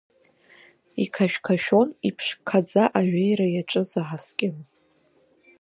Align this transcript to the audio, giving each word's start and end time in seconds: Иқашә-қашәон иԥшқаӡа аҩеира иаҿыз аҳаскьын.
Иқашә-қашәон 1.03 1.89
иԥшқаӡа 2.07 2.83
аҩеира 2.99 3.47
иаҿыз 3.49 3.91
аҳаскьын. 4.01 4.57